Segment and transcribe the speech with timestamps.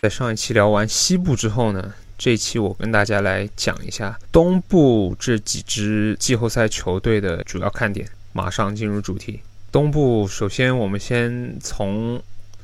[0.00, 8.08] 在上一期聊完西部之后呢，这一期我跟大家来讲一下东部这几支季后赛球队的主要看点。
[8.32, 9.42] 马上进入主题。
[9.70, 12.18] 东部，首先我们先从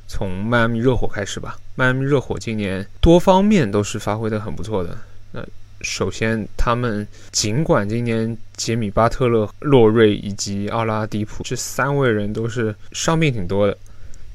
[0.07, 1.55] 从迈阿密热火开始吧。
[1.75, 4.97] 迈阿密热火今年多方面都是发挥的很不错的。
[5.33, 5.45] 那
[5.83, 13.77] 首先，他们尽管今年杰米巴特勒、洛瑞以及奥拉迪普这三位人都是伤病挺多的，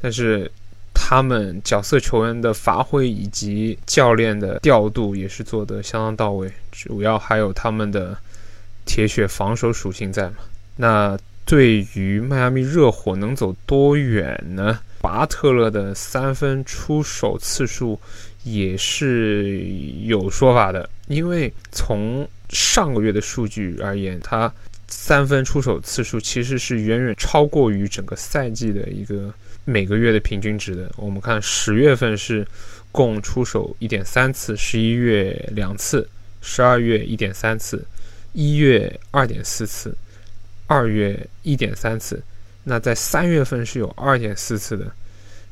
[0.01, 0.51] 但是
[0.93, 6.51] 他们角色球员的发挥以及教练的调度也是做得相当到位。
[6.73, 8.17] 主要还有他们的
[8.84, 10.37] 铁血防守属性在嘛。
[10.77, 14.78] 那对于迈阿密热火能走多远呢？
[15.01, 18.01] 巴特勒的三分出手次数
[18.46, 19.60] 也是
[20.05, 24.52] 有说法的，因为从上个月的数据而言，他
[24.86, 30.88] 三分出手次数其实是远远超过于整个赛季的一个每个月的平均值的。
[30.96, 32.46] 我们看十月份是
[32.92, 36.08] 共出手一点三次，十一月两次，
[36.41, 37.84] 十二月一点三次，
[38.33, 39.97] 一月二点四次。
[40.69, 42.22] 二月一点三次，
[42.64, 44.84] 那在三月份是有二点四次的。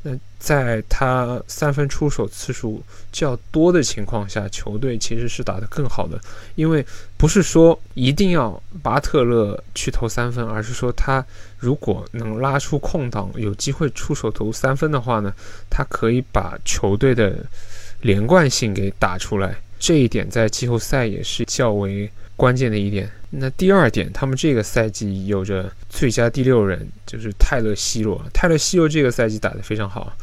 [0.06, 6.20] 那在他三分出手次数较多的情况下，球队其实是打得更好的。
[6.56, 6.84] 因为
[7.16, 11.24] 不是说一定要巴特勒去投三分，而是说他
[11.58, 15.32] 如果能拉出空档，有机会出手投三分的话呢，
[15.70, 17.34] 他可以把球队的
[18.02, 19.56] 连贯性给打出来。
[19.78, 23.10] 这一点在季后赛也是较为关键的一点。
[23.30, 28.24] 那第二点，他们这个赛季有着最佳第六人，就是泰勒·希罗。
[28.32, 30.16] 泰勒·希罗这个赛季打得非常好，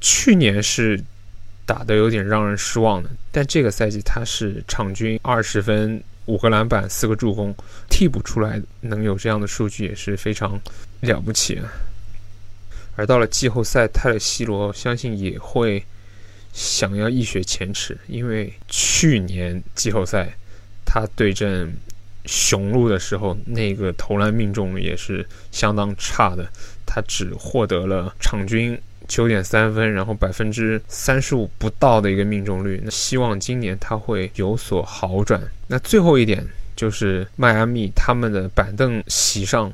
[0.00, 1.02] 去年是
[1.66, 7.54] 打得有点让人失望的，但这个赛季他是场均二十分、五个篮板、四个助攻，
[7.90, 10.60] 替补出来能有这样的数据也是非常
[11.00, 11.72] 了不起啊。
[12.96, 15.84] 而到了季后赛，泰勒·希罗相信也会
[16.52, 20.32] 想要一雪前耻，因为去年季后赛
[20.94, 21.74] 他对阵。
[22.26, 26.48] 雄鹿的时候，那个投篮命中率也是相当差的，
[26.86, 32.80] 他只获得了场均九点三分，然后百分之三十五不到的一个命中率。
[32.82, 35.38] 那希望今年他会有所好转。
[35.66, 36.42] 那最后一点
[36.74, 39.70] 就是迈阿密他们的板凳席上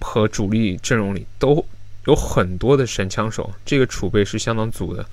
[0.00, 1.62] 和主力阵容里都
[2.06, 5.04] 有很多的神枪手，这个储备是相当足的。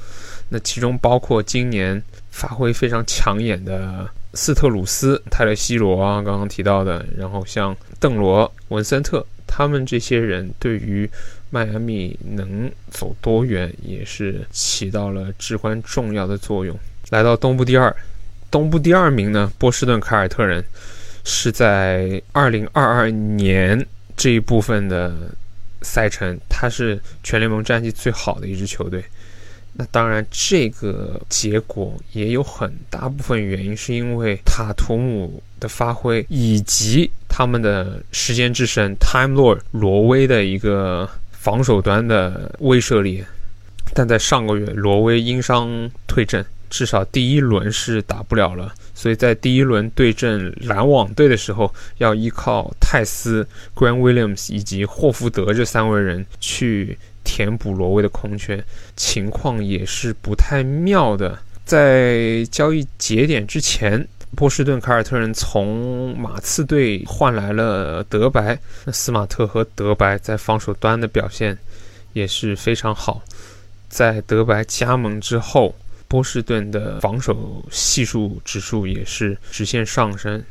[0.47, 2.01] 那其中包括今年
[2.31, 4.09] 发挥非常抢眼的。
[4.38, 11.09] 斯特鲁斯、泰勒·西罗啊，刚刚提到的，然后像邓罗、文森特，他们这些人对于
[11.50, 16.78] 迈阿密能走多远，也是起到了至关重要的作用。
[17.09, 17.94] 来到东部第二，
[18.52, 20.64] 东部第二名呢，波士顿凯尔特人
[21.24, 25.16] 是在2022年这一部分的
[25.81, 29.03] 赛程，他是全联盟战绩最好的一支球队。
[29.80, 43.24] 那当然，这个结果也有很大部分原因，是因为塔图姆的发挥，以及他们的时间之神 Time Lord 罗威的一个防守端的威慑力。
[43.94, 45.70] 但在上个月，罗威因伤
[46.08, 48.74] 退阵，至少第一轮是打不了了。
[48.96, 56.98] 所以在第一轮对阵篮网队的时候，要依靠泰斯、Grant Williams 以及霍福德这三位人去。
[57.28, 58.64] 填补挪威的空缺
[58.96, 61.38] 情况也是不太妙的。
[61.66, 64.08] 在交易节点之前，
[64.38, 71.58] 波士顿凯尔特人从马刺队换来了德白，那斯马特和德白在防守端的表现
[72.14, 73.22] 也是非常好。
[73.90, 75.76] 在德白加盟之后，
[76.08, 80.42] 波士顿的防守系数指数也是直线上升。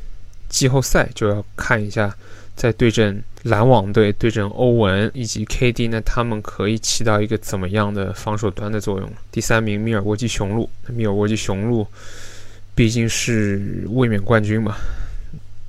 [0.47, 2.15] 季后赛就要看一下。
[2.57, 9.09] 在对阵篮网队、对阵欧文以及 KD 呢，他们可以起到一个怎么样的防守端的作用？
[9.31, 10.69] 第三名，密尔沃基雄鹿。
[10.87, 11.87] 密尔沃基雄鹿
[12.75, 14.75] 毕竟是卫冕冠军嘛，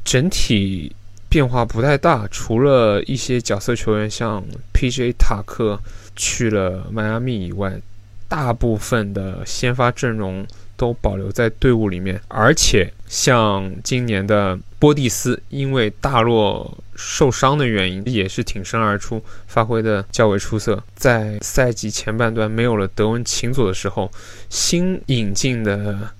[0.02, 0.90] 整体
[1.28, 4.42] 变化不太大，除了一些角色球员像
[4.74, 5.78] PJ 塔克
[6.16, 7.78] 去了迈阿密以外，
[8.26, 10.44] 大部分的先发阵容。
[10.78, 20.82] 都保留在队伍里面，而且像今年的波蒂斯，因为大洛受伤的原因，也是挺身而出，发挥的较为出色。
[20.94, 24.10] 在赛季前半段没有了德文琴佐的时候，
[24.48, 26.10] 新引进的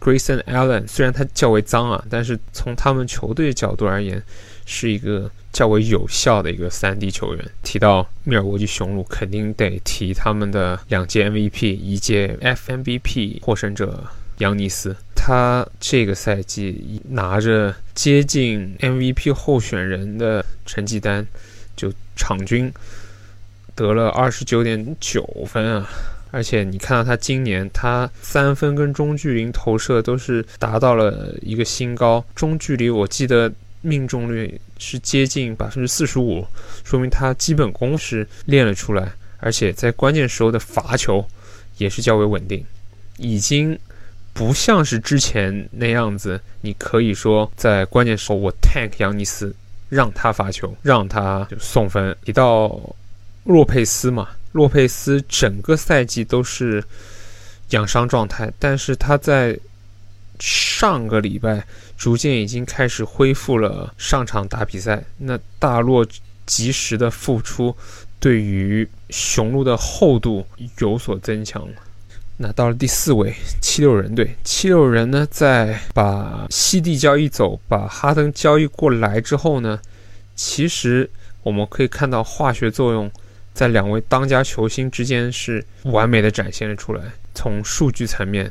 [0.00, 4.22] Grayson Allen 虽然他较为脏啊，但是从他们球队的角度而言，
[4.66, 5.30] 是一个。
[5.52, 7.44] 较为有效的一个三 D 球员。
[7.64, 14.04] 提到密尔沃基雄鹿，肯定得提他们的两届 MVP、一届 FMVP 获胜者
[14.40, 14.94] 扬尼斯。
[15.14, 21.26] 他这个赛季拿着接近 MVP 候选人的成绩单，
[21.76, 22.72] 就场均
[23.74, 25.88] 得了二十九点九分啊！
[26.32, 33.52] 而且你看到他今年他三分跟中距离投射都是达到了一个新高，中距离我记得
[33.82, 36.46] 命中率是接近百分之四十五，
[36.82, 41.26] 说明他基本功是练了出来，而且在关键时候的罚球
[41.76, 42.64] 也是较为稳定，
[43.18, 43.78] 已经
[44.32, 49.54] 不像是之前那样子，你可以说在关键时候我 tank 杨尼斯。
[49.90, 52.16] 让他发球，让他就送分。
[52.24, 52.80] 提到
[53.42, 56.84] 洛佩斯嘛，洛佩斯整个赛季都是
[57.70, 59.58] 养伤状态，但是他在
[60.38, 61.66] 上个礼拜
[61.96, 65.02] 逐渐已经开始恢复了上场打比赛。
[65.18, 66.06] 那大洛
[66.46, 67.76] 及时的复出，
[68.20, 70.46] 对于雄鹿的厚度
[70.78, 71.74] 有所增强了。
[72.42, 74.34] 那到了第四位，七六人队。
[74.42, 79.78] 七六人呢，在把西蒂交易走，把哈登交易过来之后呢，
[80.34, 81.10] 其实
[81.42, 83.10] 我们可以看到化学作用
[83.52, 87.02] 在两位当家球星之间是完美的展现了出来。
[87.34, 88.50] 从数据层面，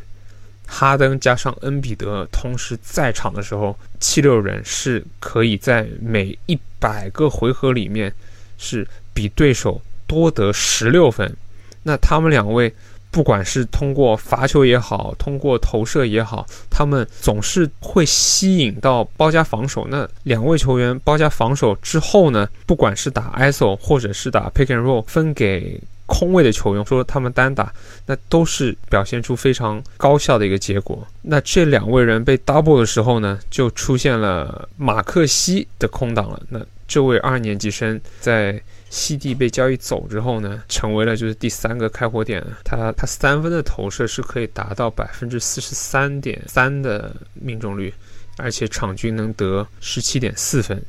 [0.67, 8.13] 哈登加上恩比德同时在场的时候，七六人是可以在每一百个回合里面
[8.59, 11.35] 是比对手多得十六分。
[11.81, 12.71] 那他们两位。
[13.11, 19.87] 不管是通过罚球也好，通过投射也好，他们总是会吸引到包夹防守。
[19.89, 22.47] 那两位球员包夹防守之后呢？
[22.67, 27.73] 不管是打 ISO 或者是打 Pick and Roll，分给空位的球员，说他们单打，
[28.05, 31.05] 那都是表现出非常高效的一个结果。
[31.23, 36.39] 那这两位人被 double 的时候呢，就出现了马克西的空档了。
[36.49, 38.61] 那这位二年级生在。
[38.89, 42.43] 西蒂被交易走之后呢，成为了就是第三个开火点。
[42.63, 47.93] 他他三分的投射是可以达到百分之四十三点三的命中率，
[48.37, 50.81] 而且场均能得十七点四分。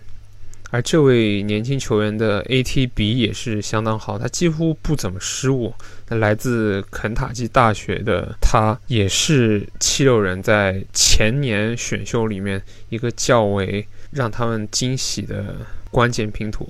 [0.72, 5.74] 而这位年轻球员的 ATB 也是相当好，他几乎不怎么失误。
[6.08, 15.56] 那来自肯塔基大学的他，也是七六人在前年选秀里面一个较为让他们惊喜的
[15.90, 16.68] 关键拼图。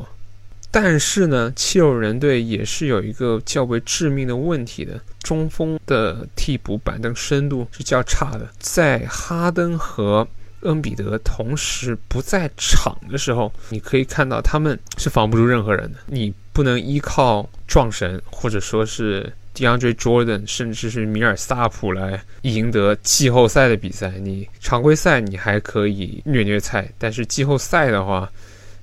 [0.73, 8.49] 但是呢，七六人队也是有一个较为致命的问题的，中锋的替补板凳深度是较差的。
[8.61, 10.27] 在哈登和
[10.61, 15.99] 恩比德同时不在场的时候，你可以看到他们是防不住任何人的。
[16.07, 24.13] 你不能依靠撞神或者说是 DeAndre Jordan，甚至是米尔萨普来赢得季后赛的比赛。
[24.21, 28.31] 你常规赛你还可以虐虐菜，但是季后赛的话。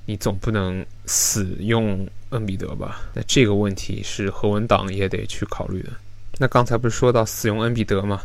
[0.07, 3.01] 你总不能死用恩比德吧？
[3.13, 5.89] 那这个问题是何文党也得去考虑的。
[6.39, 8.21] 那刚才不是说到死用恩比德吗？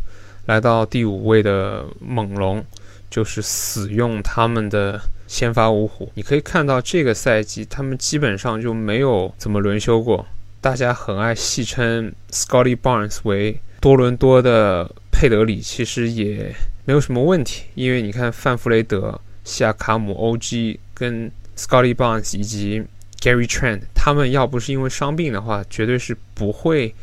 [0.46, 2.64] 来到第五位的猛龙，
[3.10, 6.10] 就是死用他们的先发五虎。
[6.14, 10.24] 你可以看到这个赛季他们基本上就没有怎么轮休过。
[10.60, 22.82] 大家很爱戏称 Scotty Barnes 为多伦多的佩德里，其实也没有什么问题，因为你看范弗雷德、西亚卡姆、OG 跟 Scotty Barnes 以及
[23.20, 26.94] Gary Trent，他们要不是因为伤病的话，绝对是不会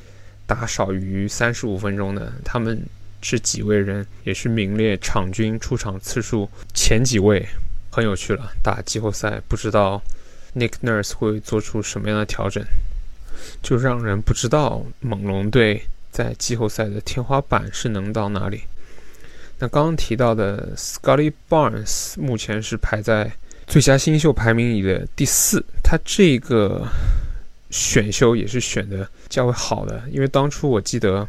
[0.46, 2.34] 打少于三十五分钟的。
[2.44, 2.84] 他们
[3.22, 7.48] 这几位人也是名列场均出场次数前几位，
[7.90, 8.51] 很有趣了。
[8.62, 10.01] 打季后赛，不知道
[10.56, 12.66] Nick Nurse 会做出什么样的调整，
[13.63, 18.63] 就让人不知道猛龙队在季后赛的天花板是能到哪里。
[19.60, 23.32] 那刚刚提到的 Scotty Barnes 目前是排在。
[23.69, 26.88] 最佳新秀排名里的第四，他这个
[27.69, 31.25] 选秀也是选的较为好的，因为当初我记得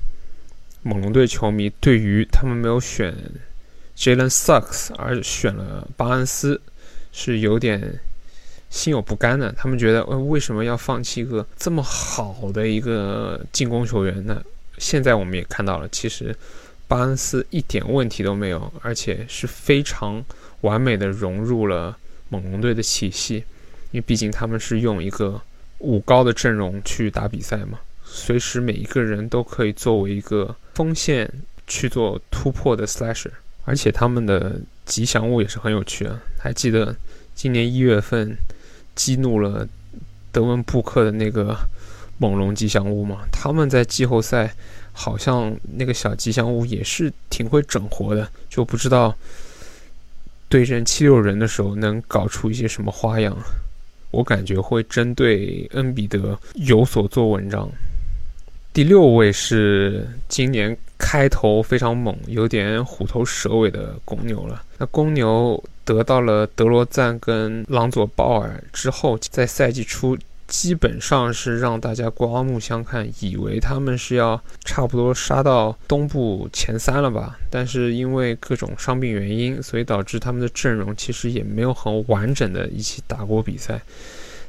[0.83, 3.15] 猛龙队球迷对于他们没有选
[3.95, 6.59] Jalen Sucks 而选了巴恩斯
[7.13, 8.01] 是有点
[8.71, 14.43] 心有不甘的，他们觉得呃为什么要放弃一个这么好的一个进攻球员呢？
[14.79, 16.35] 现在我们也看到了，其实
[16.89, 20.25] 巴恩斯一点问题都没有，而且是非常
[20.63, 21.99] 完美的融入了。
[22.31, 23.45] 猛龙队的体系，
[23.91, 25.39] 因为毕竟他们是用一个
[25.79, 31.31] 五高的阵容去打比赛嘛，随时每一个人都可以作为一个锋线
[31.67, 33.31] 去做突破的 slasher，
[33.65, 36.21] 而且他们的吉祥物也是很有趣啊。
[36.39, 36.97] 还记得
[37.35, 38.37] 今年一月份
[38.95, 39.67] 激怒了
[40.33, 41.57] 德文布克的那个
[42.19, 43.19] 猛龙吉祥物吗？
[43.33, 44.55] 他们在季后赛
[44.93, 49.17] 好像那个小吉祥物也是挺会整活的，就不知道。
[50.51, 53.35] 对阵七六人的时候，能搞出一些什么花样？
[54.11, 57.71] 我感觉会针对恩比德有所做文章。
[58.73, 64.63] 第六位是今年开头非常猛，有点虎头蛇尾的公牛了。
[64.77, 70.19] 那公牛得到了德罗赞跟朗佐鲍尔之后，在赛季初
[70.51, 77.39] 基本上是让大家刮目相看，以为他们是要差不多杀到东部前三了吧？
[77.49, 83.81] 但是因为各种伤病原因，所以导致他们的阵容其实也没有很完整的一起打过比赛。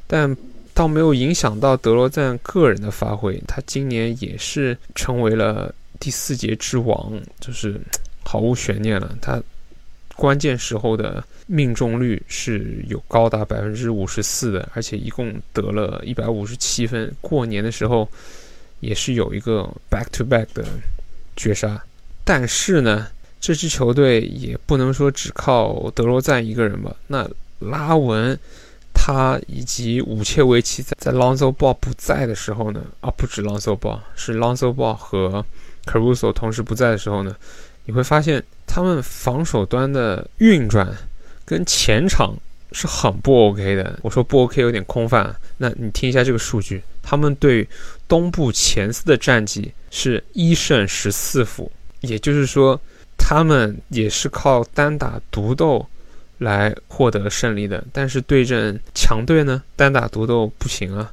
[0.08, 0.36] 但
[0.74, 7.80] 倒没有影响到德罗赞个人的发挥，他今年也是成为了第四节之王，就是
[8.24, 9.16] 毫无悬念了。
[9.22, 9.40] 他。
[10.14, 17.12] 关键时候的命中率是有高达百分之五十四的，而且一共得了一百五十七分。
[17.20, 18.08] 过年的时候
[18.80, 20.64] 也是有一个 back to back 的
[21.34, 21.82] 绝杀。
[22.24, 23.08] 但是呢，
[23.40, 26.94] 这支球队也不能说只靠德罗赞一个人吧？
[27.08, 27.28] 那
[27.58, 28.38] 拉文
[28.92, 32.84] 他以及武切维奇在在 Lonzo Ball 不在的时候呢？
[33.00, 35.44] 啊，不止 Lonzo Ball，是 Lonzo Ball 和
[35.86, 37.34] Caruso 同时不在的时候呢？
[37.84, 38.42] 你会发现。
[38.74, 40.96] 他们防守端的运转
[41.44, 42.34] 跟前场
[42.70, 43.98] 是很不 OK 的。
[44.00, 47.68] 我说不 OK 有点空泛，那你听一下这个数据：他们对
[48.08, 51.70] 东部前四的战绩是一胜十四负，
[52.00, 52.80] 也就是说，
[53.18, 55.86] 他们也是靠单打独斗
[56.38, 57.84] 来获得胜利的。
[57.92, 61.12] 但是对阵强队呢，单打独斗不行啊，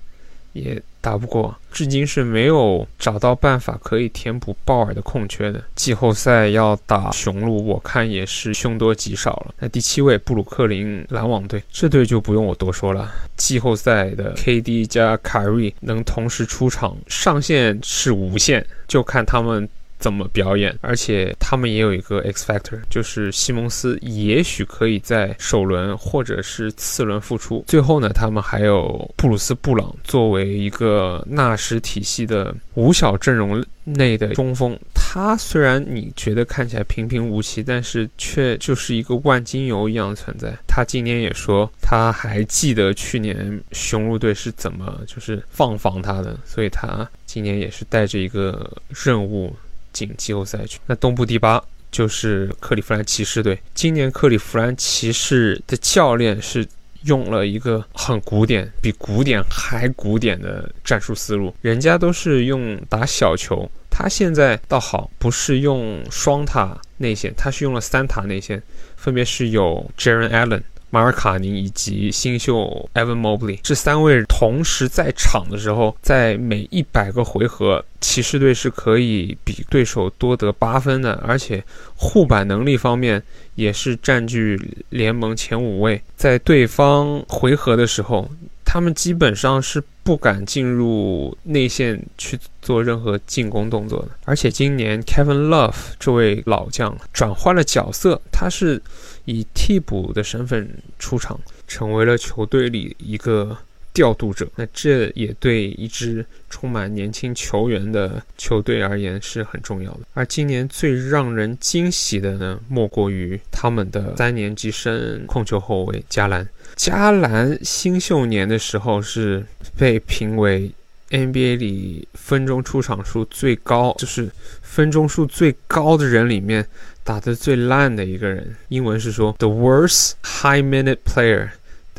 [0.53, 0.81] 也。
[1.01, 5.63] 打不过，至今是没有找到办法可以填补鲍尔的空缺的。
[5.75, 9.55] 季后赛要打雄鹿，我看也是凶多吉少了。
[9.59, 13.11] 那第七位布鲁克林篮网队，这队就不用我多说了。
[13.37, 19.67] 季后赛的 KD 加凯瑞能同时出场，上限是无限，就看他们。
[19.99, 20.75] 怎么表演？
[20.81, 27.63] 而且他们也有一个 X factor，就是西蒙斯也许可以在首轮或者是次轮复出。
[27.67, 34.77] 最后呢，他们还有布鲁斯布朗作为一个纳什体系的五小阵容内的中锋。
[34.93, 40.53] 他虽然你觉得看起来平平无奇，但是却就是一个万金油一样的存在。
[40.67, 49.53] 他今年也说，他还记得去年雄鹿队是怎么就是放防他的，所以他今年也是带着一个任务。
[49.91, 50.79] 进季后赛去。
[50.85, 53.59] 那东部第八就是克利夫兰骑士队。
[53.73, 56.67] 今年克利夫兰骑士的教练是
[57.03, 61.55] 用了一个很古典、比古典还古典的战术思路。
[61.61, 68.61] 人家都是用打小球，他现在倒好，不是用双塔内线，他是用了三塔内线，
[68.97, 70.61] 分别是有 Jaren Allen。
[70.89, 81.63] 马尔卡宁以及新秀 Evan Mobley 这三位同时在场的时候，在每一百个回合，骑士队是可以比对手多得八分的，而且
[81.95, 83.21] 护板能力方面
[83.55, 86.01] 也是占据联盟前五位。
[86.15, 88.29] 在对方回合的时候，
[88.65, 94.09] 他们基本上是不敢进入内线去做任何进攻动作的。
[94.25, 98.81] 而且今年 Kevin Love 这位老将转换了角色，他是。
[99.25, 103.55] 以替补的身份出场，成为了球队里一个
[103.93, 104.49] 调度者。
[104.55, 109.99] 那这也对一支充满年轻球员的球队而言是很重要的。
[110.15, 116.47] 而今年最让人惊喜的呢，莫过于他们的三年级生控球后卫加兰。
[116.75, 119.45] 加兰新秀年的时候是
[119.77, 120.71] 被评为
[121.09, 124.29] NBA 里分钟出场数最高，就是
[124.61, 126.65] 分钟数最高的人里面。
[127.01, 131.49] 打的最烂的一个人，英文是说 the worst high minute player。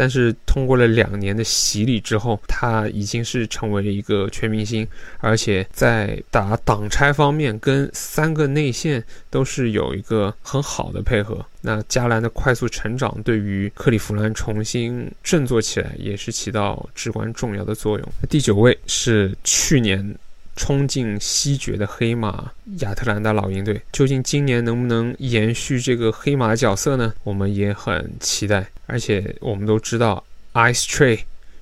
[0.01, 4.89] 但是通过了两年的洗礼之后，他已经是成为了一个全明星，
[5.19, 11.45] 而且在打挡拆方面跟三个内线都是有一个很好的配合。
[11.61, 18.09] 那加兰的快速成长对于克利夫兰重新振作起来也是起到至关重要的作用。
[18.31, 20.17] 第九位是去年。
[20.61, 27.15] 冲进西决的黑马亚特兰大老鹰队，究竟今年能不能延续这个黑马的角色呢？
[27.25, 28.67] 我们也很期待。
[28.85, 31.21] 而且我们都知道，Ice Tray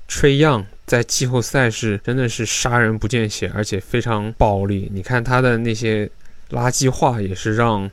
[0.09, 4.91] Tray Young 在季后赛是真的是杀人不见血，而且非常暴力。
[4.93, 6.11] 你看他的那些
[6.51, 7.89] 垃圾话，也是让。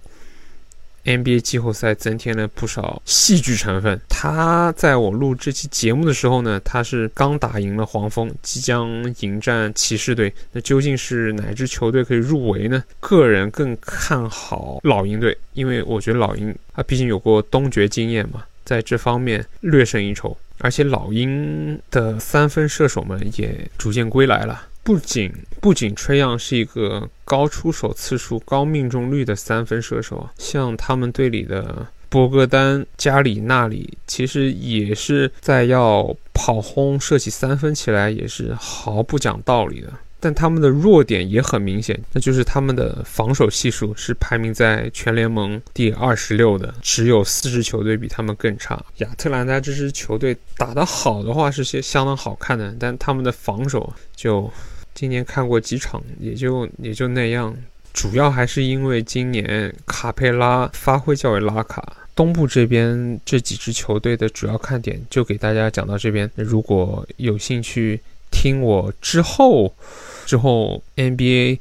[1.06, 4.00] NBA 季后赛增添了不少戏剧成分。
[4.10, 10.34] 他在我录这期节目的时候呢，他是刚打赢了黄蜂，即将迎战骑士队。
[10.52, 12.84] 那究竟是哪支球队可以入围呢？
[13.00, 20.36] 个人更看好老鹰队，因为我觉得老鹰他毕竟有过东决经验嘛，在这方面略胜一筹。
[20.60, 24.68] 而且老鹰的三分射手们也逐渐归来了。
[24.86, 39.92] 不仅不仅吹样是一个高出手次数、高命中率的三分射手，像他们队里的博格丹、加里纳里，其实也是在要跑轰、射起三分起来也是毫不讲道理的。
[40.20, 48.84] 但他们的弱点也很明显，那就是他们的防守系数是排名在全联盟第二十六的，只有四支球队比他们更差。
[48.98, 54.52] 亚特兰大这支球队打得好的话是些相当好看的，但他们的防守就
[54.96, 57.56] 今年看过几场，也就也就那样。
[57.94, 61.96] 主要还是因为今年卡佩拉发挥较为拉卡。
[62.16, 66.30] 东部这边这几支球队的主要看点就给大家讲到这边。
[66.36, 68.00] 如果有兴趣
[68.32, 69.74] 听我之后
[70.26, 71.60] 之后 NBA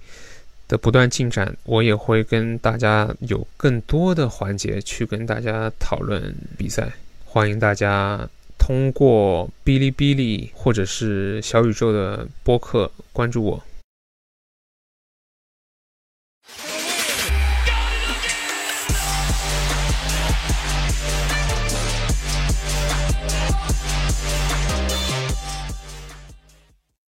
[0.69, 6.93] 的不断进展，我也会跟大家有更多的环节去跟大家讨论比赛。
[7.25, 8.29] 欢迎大家
[8.67, 13.63] 通过哔哩哔哩或者是小宇宙的播客关注我。